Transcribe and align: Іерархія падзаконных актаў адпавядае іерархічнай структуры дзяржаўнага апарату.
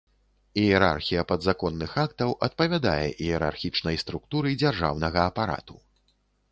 Іерархія 0.61 1.23
падзаконных 1.31 1.91
актаў 2.05 2.33
адпавядае 2.49 3.05
іерархічнай 3.27 3.95
структуры 4.05 4.59
дзяржаўнага 4.65 5.19
апарату. 5.33 5.75